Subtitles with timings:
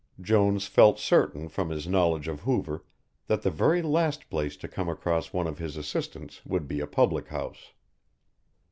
[0.19, 2.83] Jones felt certain from his knowledge of Hoover
[3.27, 6.87] that the very last place to come across one of his assistants would be a
[6.87, 7.73] public house.